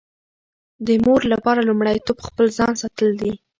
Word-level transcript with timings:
د 0.85 0.87
مور 1.03 1.21
لپاره 1.33 1.65
لومړیتوب 1.69 2.17
خپل 2.27 2.45
ځان 2.57 2.73
ساتل 2.81 3.09
دي. 3.21 3.31